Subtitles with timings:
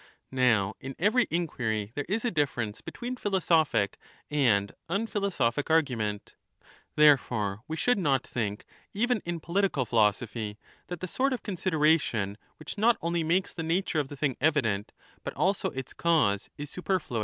[0.31, 3.99] Now in every inquiry there is a 35 difference between philosophic
[4.31, 6.33] and unphilosophic argument;
[6.95, 12.79] therefore we should not think even in political philosophy that the sort of consideration which
[12.79, 14.91] not only makes the nature of the thing evident
[15.23, 17.19] but also its cause is superfluous; 20 25 = E.